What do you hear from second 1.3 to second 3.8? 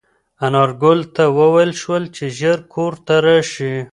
وویل شول چې ژر کور ته راشي.